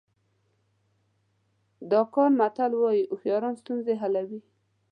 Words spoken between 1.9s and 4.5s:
اکان متل وایي هوښیاران ستونزې حلوي.